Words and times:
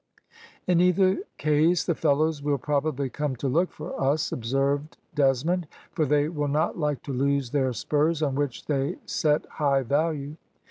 "`In 0.67 0.81
either 0.81 1.19
case 1.37 1.83
the 1.85 1.93
fellows 1.93 2.41
will 2.41 2.57
probably 2.57 3.07
come 3.07 3.35
to 3.35 3.47
look 3.47 3.71
for 3.71 4.01
us,' 4.03 4.31
observed 4.31 4.97
Desmond, 5.13 5.67
`for 5.95 6.07
they 6.07 6.27
will 6.27 6.47
not 6.47 6.75
like 6.75 7.03
to 7.03 7.13
lose 7.13 7.51
their 7.51 7.71
spurs, 7.71 8.23
on 8.23 8.33
which 8.33 8.65
they 8.65 8.95
set 9.05 9.45
high 9.45 9.83
value.' 9.83 10.37